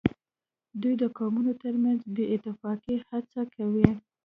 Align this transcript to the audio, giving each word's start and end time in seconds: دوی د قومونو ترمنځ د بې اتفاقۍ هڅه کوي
دوی 0.81 0.93
د 1.01 1.03
قومونو 1.17 1.51
ترمنځ 1.61 1.99
د 2.05 2.07
بې 2.15 2.25
اتفاقۍ 2.35 2.95
هڅه 3.09 3.41
کوي 3.55 3.89